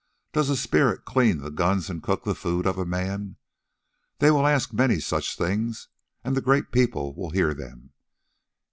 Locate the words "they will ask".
4.17-4.73